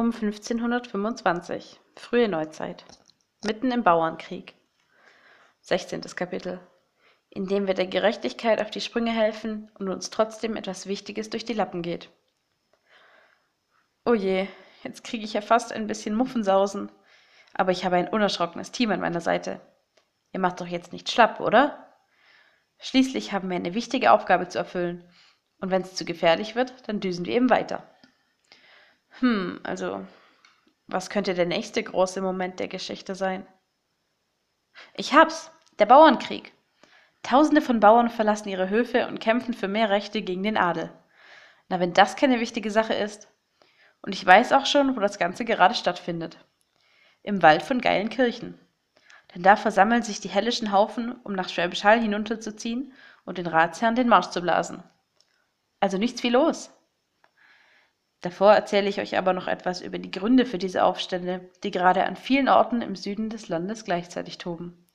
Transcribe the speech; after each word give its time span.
Um 0.00 0.12
1525, 0.12 1.80
frühe 1.96 2.28
Neuzeit, 2.28 2.84
mitten 3.44 3.72
im 3.72 3.82
Bauernkrieg. 3.82 4.54
16. 5.62 6.02
Kapitel, 6.14 6.60
in 7.30 7.48
dem 7.48 7.66
wir 7.66 7.74
der 7.74 7.88
Gerechtigkeit 7.88 8.60
auf 8.62 8.70
die 8.70 8.80
Sprünge 8.80 9.10
helfen 9.10 9.72
und 9.76 9.88
uns 9.88 10.10
trotzdem 10.10 10.54
etwas 10.54 10.86
Wichtiges 10.86 11.30
durch 11.30 11.44
die 11.44 11.52
Lappen 11.52 11.82
geht. 11.82 12.10
Oh 14.04 14.14
je, 14.14 14.46
jetzt 14.84 15.02
kriege 15.02 15.24
ich 15.24 15.32
ja 15.32 15.40
fast 15.40 15.72
ein 15.72 15.88
bisschen 15.88 16.14
Muffensausen, 16.14 16.92
aber 17.54 17.72
ich 17.72 17.84
habe 17.84 17.96
ein 17.96 18.06
unerschrockenes 18.06 18.70
Team 18.70 18.92
an 18.92 19.00
meiner 19.00 19.20
Seite. 19.20 19.60
Ihr 20.32 20.38
macht 20.38 20.60
doch 20.60 20.68
jetzt 20.68 20.92
nicht 20.92 21.10
schlapp, 21.10 21.40
oder? 21.40 21.92
Schließlich 22.78 23.32
haben 23.32 23.50
wir 23.50 23.56
eine 23.56 23.74
wichtige 23.74 24.12
Aufgabe 24.12 24.46
zu 24.46 24.58
erfüllen, 24.58 25.12
und 25.60 25.72
wenn 25.72 25.82
es 25.82 25.96
zu 25.96 26.04
gefährlich 26.04 26.54
wird, 26.54 26.88
dann 26.88 27.00
düsen 27.00 27.26
wir 27.26 27.34
eben 27.34 27.50
weiter. 27.50 27.82
Hm, 29.20 29.60
also, 29.64 30.06
was 30.86 31.10
könnte 31.10 31.34
der 31.34 31.46
nächste 31.46 31.82
große 31.82 32.20
Moment 32.20 32.60
der 32.60 32.68
Geschichte 32.68 33.14
sein? 33.14 33.46
Ich 34.94 35.12
hab's, 35.12 35.50
der 35.78 35.86
Bauernkrieg. 35.86 36.52
Tausende 37.22 37.60
von 37.60 37.80
Bauern 37.80 38.10
verlassen 38.10 38.48
ihre 38.48 38.70
Höfe 38.70 39.08
und 39.08 39.18
kämpfen 39.18 39.54
für 39.54 39.68
mehr 39.68 39.90
Rechte 39.90 40.22
gegen 40.22 40.42
den 40.42 40.56
Adel. 40.56 40.90
Na, 41.68 41.80
wenn 41.80 41.92
das 41.92 42.16
keine 42.16 42.40
wichtige 42.40 42.70
Sache 42.70 42.94
ist. 42.94 43.28
Und 44.02 44.14
ich 44.14 44.24
weiß 44.24 44.52
auch 44.52 44.66
schon, 44.66 44.96
wo 44.96 45.00
das 45.00 45.18
Ganze 45.18 45.44
gerade 45.44 45.74
stattfindet. 45.74 46.38
Im 47.22 47.42
Wald 47.42 47.62
von 47.62 47.80
Geilenkirchen. 47.80 48.58
Denn 49.34 49.42
da 49.42 49.56
versammeln 49.56 50.02
sich 50.02 50.20
die 50.20 50.30
hellischen 50.30 50.72
Haufen, 50.72 51.12
um 51.24 51.34
nach 51.34 51.48
Schwäbisch 51.48 51.84
Hall 51.84 52.00
hinunterzuziehen 52.00 52.92
und 53.24 53.36
den 53.36 53.46
Ratsherren 53.46 53.96
den 53.96 54.08
Marsch 54.08 54.30
zu 54.30 54.40
blasen. 54.40 54.82
Also 55.80 55.98
nichts 55.98 56.22
wie 56.22 56.30
los. 56.30 56.70
Davor 58.20 58.52
erzähle 58.52 58.88
ich 58.88 59.00
euch 59.00 59.16
aber 59.16 59.32
noch 59.32 59.46
etwas 59.46 59.80
über 59.80 59.98
die 59.98 60.10
Gründe 60.10 60.44
für 60.44 60.58
diese 60.58 60.82
Aufstände, 60.82 61.48
die 61.62 61.70
gerade 61.70 62.04
an 62.04 62.16
vielen 62.16 62.48
Orten 62.48 62.82
im 62.82 62.96
Süden 62.96 63.30
des 63.30 63.48
Landes 63.48 63.84
gleichzeitig 63.84 64.38
toben. 64.38 64.86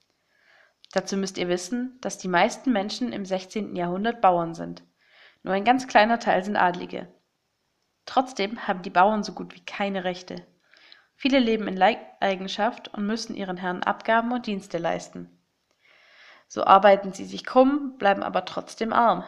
Dazu 0.92 1.16
müsst 1.16 1.38
ihr 1.38 1.48
wissen, 1.48 1.98
dass 2.02 2.18
die 2.18 2.28
meisten 2.28 2.72
Menschen 2.72 3.14
im 3.14 3.26
16. 3.26 3.76
Jahrhundert 3.76 4.22
Bauern 4.22 4.54
sind. 4.54 4.84
Nur 5.42 5.54
ein 5.54 5.64
ganz 5.64 5.88
kleiner 5.88 6.20
Teil 6.20 6.44
sind 6.44 6.58
Adlige. 6.58 7.08
Trotzdem 8.06 8.68
haben 8.68 8.82
die 8.82 8.90
Bauern 8.90 9.24
so 9.24 9.34
gut 9.34 9.56
wie 9.56 9.64
keine 9.64 10.04
Rechte. 10.04 10.46
Viele 11.16 11.40
leben 11.40 11.68
in 11.68 11.78
Leibeigenschaft 11.78 12.94
und 12.94 13.06
müssen 13.06 13.36
ihren 13.36 13.58
Herren 13.58 13.84
Abgaben 13.84 14.32
und 14.34 14.46
Dienste 14.46 14.78
leisten. 14.78 15.30
So 16.48 16.66
arbeiten 16.66 17.14
sie 17.14 17.26
sich 17.26 17.46
krumm, 17.46 17.98
bleiben 17.98 18.22
aber 18.22 18.46
trotzdem 18.46 18.94
arm. 18.94 19.24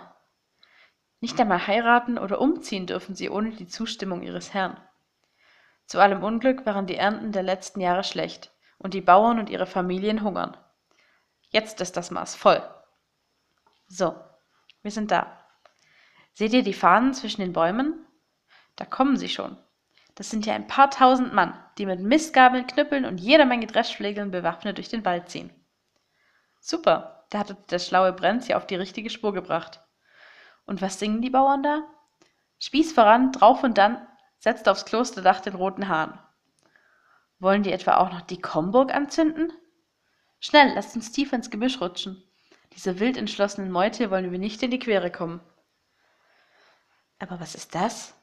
Nicht 1.25 1.39
einmal 1.39 1.65
heiraten 1.65 2.19
oder 2.19 2.39
umziehen 2.39 2.85
dürfen 2.85 3.15
sie 3.15 3.31
ohne 3.31 3.49
die 3.49 3.65
Zustimmung 3.65 4.21
ihres 4.21 4.53
Herrn. 4.53 4.79
Zu 5.87 5.99
allem 5.99 6.23
Unglück 6.23 6.67
waren 6.67 6.85
die 6.85 6.97
Ernten 6.97 7.31
der 7.31 7.41
letzten 7.41 7.81
Jahre 7.81 8.03
schlecht 8.03 8.51
und 8.77 8.93
die 8.93 9.01
Bauern 9.01 9.39
und 9.39 9.49
ihre 9.49 9.65
Familien 9.65 10.21
hungern. 10.21 10.55
Jetzt 11.49 11.81
ist 11.81 11.97
das 11.97 12.11
Maß 12.11 12.35
voll. 12.35 12.61
So, 13.87 14.15
wir 14.83 14.91
sind 14.91 15.09
da. 15.09 15.43
Seht 16.33 16.53
ihr 16.53 16.61
die 16.61 16.75
Fahnen 16.75 17.15
zwischen 17.15 17.41
den 17.41 17.53
Bäumen? 17.53 18.05
Da 18.75 18.85
kommen 18.85 19.17
sie 19.17 19.29
schon. 19.29 19.57
Das 20.13 20.29
sind 20.29 20.45
ja 20.45 20.53
ein 20.53 20.67
paar 20.67 20.91
tausend 20.91 21.33
Mann, 21.33 21.59
die 21.79 21.87
mit 21.87 22.01
Mistgabeln, 22.01 22.67
Knüppeln 22.67 23.03
und 23.03 23.17
jeder 23.17 23.45
Menge 23.45 23.65
Dreschflegeln 23.65 24.29
bewaffnet 24.29 24.77
durch 24.77 24.89
den 24.89 25.03
Wald 25.05 25.31
ziehen. 25.31 25.49
Super, 26.59 27.25
da 27.31 27.39
hat 27.39 27.71
der 27.71 27.79
schlaue 27.79 28.13
Brenz 28.13 28.47
ja 28.47 28.57
auf 28.57 28.67
die 28.67 28.75
richtige 28.75 29.09
Spur 29.09 29.33
gebracht. 29.33 29.81
Und 30.65 30.81
was 30.81 30.99
singen 30.99 31.21
die 31.21 31.29
Bauern 31.29 31.63
da? 31.63 31.83
Spieß 32.59 32.93
voran, 32.93 33.31
drauf 33.31 33.63
und 33.63 33.77
dann, 33.77 34.05
setzt 34.39 34.67
aufs 34.67 34.85
Klosterdach 34.85 35.41
den 35.41 35.55
roten 35.55 35.87
Hahn. 35.87 36.19
Wollen 37.39 37.63
die 37.63 37.71
etwa 37.71 37.97
auch 37.97 38.11
noch 38.11 38.21
die 38.21 38.41
Komburg 38.41 38.93
anzünden? 38.93 39.51
Schnell, 40.39 40.73
lasst 40.73 40.95
uns 40.95 41.11
tiefer 41.11 41.35
ins 41.35 41.49
Gebüsch 41.49 41.81
rutschen. 41.81 42.23
Dieser 42.73 42.99
wild 42.99 43.17
entschlossenen 43.17 43.71
Meute 43.71 44.11
wollen 44.11 44.31
wir 44.31 44.39
nicht 44.39 44.61
in 44.63 44.71
die 44.71 44.79
Quere 44.79 45.11
kommen. 45.11 45.41
Aber 47.19 47.39
was 47.39 47.55
ist 47.55 47.75
das? 47.75 48.15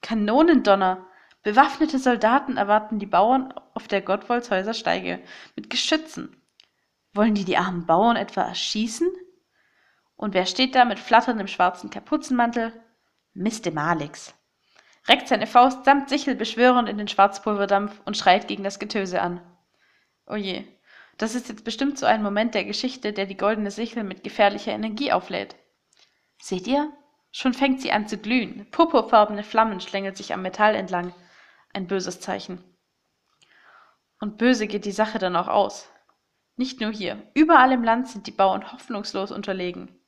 Kanonendonner! 0.00 1.06
Bewaffnete 1.42 1.98
Soldaten 1.98 2.56
erwarten 2.56 3.00
die 3.00 3.06
Bauern 3.06 3.52
auf 3.74 3.88
der 3.88 4.00
Gottwoldshäuser 4.00 4.74
Steige 4.74 5.20
mit 5.56 5.70
Geschützen. 5.70 6.40
Wollen 7.14 7.34
die 7.34 7.44
die 7.44 7.56
armen 7.56 7.84
Bauern 7.84 8.16
etwa 8.16 8.42
erschießen? 8.42 9.08
Und 10.16 10.34
wer 10.34 10.46
steht 10.46 10.74
da 10.74 10.84
mit 10.84 10.98
flatterndem 10.98 11.48
schwarzen 11.48 11.90
Kapuzenmantel? 11.90 12.72
Miste 13.34 13.70
Malix. 13.70 14.34
Reckt 15.08 15.28
seine 15.28 15.46
Faust 15.46 15.84
samt 15.84 16.08
Sichel 16.08 16.34
beschwörend 16.34 16.88
in 16.88 16.98
den 16.98 17.08
Schwarzpulverdampf 17.08 18.00
und 18.04 18.16
schreit 18.16 18.46
gegen 18.46 18.62
das 18.62 18.78
Getöse 18.78 19.20
an. 19.20 19.40
Oje, 20.26 20.64
oh 20.64 20.72
das 21.18 21.34
ist 21.34 21.48
jetzt 21.48 21.64
bestimmt 21.64 21.98
so 21.98 22.06
ein 22.06 22.22
Moment 22.22 22.54
der 22.54 22.64
Geschichte, 22.64 23.12
der 23.12 23.26
die 23.26 23.36
goldene 23.36 23.70
Sichel 23.70 24.04
mit 24.04 24.24
gefährlicher 24.24 24.72
Energie 24.72 25.12
auflädt. 25.12 25.56
Seht 26.40 26.66
ihr? 26.66 26.92
Schon 27.30 27.54
fängt 27.54 27.80
sie 27.80 27.92
an 27.92 28.06
zu 28.06 28.18
glühen. 28.18 28.70
Purpurfarbene 28.70 29.42
Flammen 29.42 29.80
schlängelt 29.80 30.16
sich 30.16 30.32
am 30.32 30.42
Metall 30.42 30.74
entlang. 30.74 31.14
Ein 31.72 31.86
böses 31.86 32.20
Zeichen. 32.20 32.62
Und 34.20 34.38
böse 34.38 34.66
geht 34.66 34.84
die 34.84 34.92
Sache 34.92 35.18
dann 35.18 35.36
auch 35.36 35.48
aus. 35.48 35.88
Nicht 36.56 36.80
nur 36.80 36.92
hier, 36.92 37.22
überall 37.34 37.72
im 37.72 37.82
Land 37.82 38.08
sind 38.08 38.26
die 38.26 38.32
Bauern 38.32 38.72
hoffnungslos 38.72 39.32
unterlegen. 39.32 39.98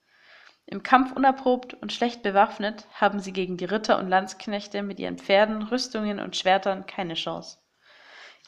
Im 0.67 0.83
Kampf 0.83 1.13
unerprobt 1.13 1.75
und 1.75 1.93
schlecht 1.93 2.23
bewaffnet 2.23 2.87
haben 2.95 3.21
sie 3.21 3.33
gegen 3.33 3.57
die 3.57 3.67
Ritter 3.67 3.99
und 3.99 4.09
Landsknechte 4.09 4.83
mit 4.83 4.99
ihren 4.99 5.19
Pferden, 5.19 5.63
Rüstungen 5.63 6.21
und 6.21 6.37
Schwertern 6.37 6.87
keine 6.87 7.15
Chance. 7.15 7.59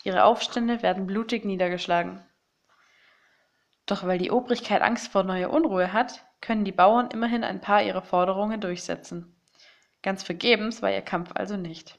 Ihre 0.03 0.25
Aufstände 0.25 0.83
werden 0.83 1.07
blutig 1.07 1.45
niedergeschlagen. 1.45 2.25
Doch 3.87 4.05
weil 4.05 4.19
die 4.19 4.31
Obrigkeit 4.31 4.83
Angst 4.83 5.13
vor 5.13 5.25
neuer 5.25 5.51
Unruhe 5.51 5.93
hat, 5.93 6.25
können 6.41 6.65
die 6.65 6.73
Bauern 6.73 7.11
immerhin 7.11 7.45
ein 7.45 7.61
paar 7.61 7.83
ihrer 7.83 8.03
Forderungen 8.03 8.61
durchsetzen. 8.61 9.41
Ganz 10.03 10.23
vergebens 10.23 10.83
war 10.83 10.91
ihr 10.91 11.03
Kampf 11.03 11.33
also 11.35 11.57
nicht. 11.57 11.99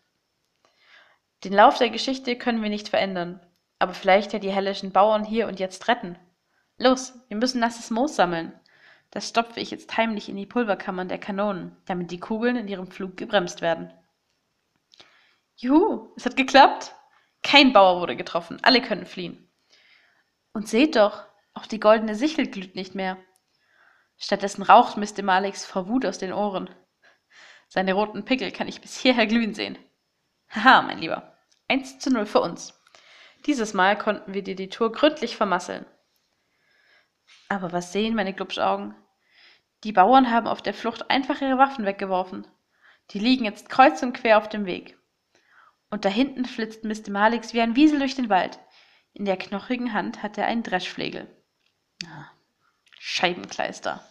Den 1.44 1.54
Lauf 1.54 1.78
der 1.78 1.90
Geschichte 1.90 2.38
können 2.38 2.64
wir 2.64 2.70
nicht 2.70 2.90
verändern, 2.90 3.46
aber 3.80 3.94
vielleicht 3.94 4.34
ja 4.34 4.40
die 4.40 4.52
hellischen 4.52 4.92
Bauern 4.92 5.24
hier 5.24 5.48
und 5.48 5.60
jetzt 5.60 5.88
retten. 5.88 6.18
Los, 6.78 7.14
wir 7.28 7.38
müssen 7.38 7.60
nasses 7.60 7.90
Moos 7.90 8.16
sammeln. 8.16 8.60
Das 9.12 9.29
stopfe 9.29 9.59
ich 9.59 9.72
jetzt 9.72 9.95
heimlich 9.95 10.29
in 10.29 10.35
die 10.35 10.45
Pulverkammern 10.45 11.07
der 11.07 11.18
Kanonen, 11.18 11.75
damit 11.85 12.12
die 12.12 12.19
Kugeln 12.19 12.56
in 12.56 12.68
ihrem 12.68 12.88
Flug 12.91 13.18
gebremst 13.18 13.62
werden. 13.62 13.94
Juhu, 15.56 16.13
es 16.16 16.25
hat 16.25 16.35
geklappt. 16.35 16.94
Kein 17.41 17.73
Bauer 17.73 18.01
wurde 18.01 18.16
getroffen, 18.16 18.59
alle 18.63 18.81
können 18.81 19.06
fliehen. 19.06 19.50
Und 20.51 20.68
seht 20.68 20.95
doch, 20.95 21.23
auch 21.53 21.66
die 21.66 21.79
goldene 21.79 22.16
Sichel 22.16 22.47
glüht 22.47 22.75
nicht 22.75 22.94
mehr. 22.95 23.18
Stattdessen 24.18 24.63
raucht 24.63 24.97
Mr. 24.97 25.24
Malix 25.24 25.66
vor 25.66 25.88
Wut 25.88 26.06
aus 26.06 26.18
den 26.18 26.34
Ohren. 26.34 26.69
Seine 27.69 27.94
roten 27.94 28.25
Pickel 28.25 28.51
kann 28.51 28.68
ich 28.68 28.81
bis 28.81 28.97
hierher 28.97 29.28
glühen 29.28 29.53
sehen. 29.53 29.78
Haha, 30.50 30.81
mein 30.81 31.00
Lieber. 31.00 31.38
Eins 31.68 32.00
zu 32.00 32.09
null 32.09 32.25
für 32.25 32.41
uns. 32.41 32.74
Dieses 33.45 33.74
Mal 33.74 33.97
konnten 33.97 34.34
wir 34.34 34.44
dir 34.44 34.56
die 34.56 34.69
Tour 34.69 34.91
gründlich 34.91 35.35
vermasseln. 35.35 35.85
Aber 37.50 37.72
was 37.72 37.92
sehen 37.92 38.16
meine 38.16 38.34
Glubschaugen? 38.34 38.96
Die 39.84 39.92
Bauern 39.92 40.32
haben 40.32 40.48
auf 40.48 40.62
der 40.62 40.74
Flucht 40.74 41.10
einfach 41.10 41.42
ihre 41.42 41.58
Waffen 41.58 41.86
weggeworfen. 41.86 42.48
Die 43.12 43.20
liegen 43.20 43.46
jetzt 43.46 43.70
kreuz 43.70 44.02
und 44.04 44.14
quer 44.14 44.38
auf 44.38 44.50
dem 44.50 44.66
Weg. 44.66 44.98
Und 45.90 46.04
da 46.04 46.10
hinten 46.10 46.46
flitzt 46.46 46.84
Mr. 46.84 47.12
Malix 47.12 47.54
wie 47.54 47.62
ein 47.62 47.76
Wiesel 47.76 48.00
durch 48.00 48.16
den 48.16 48.30
Wald. 48.30 48.60
In 49.14 49.26
der 49.26 49.38
knochigen 49.38 49.94
Hand 49.94 50.24
hat 50.24 50.38
er 50.38 50.46
einen 50.46 50.64
Dreschflegel. 50.64 51.28
Ah, 52.06 52.30
Scheibenkleister. 53.00 54.04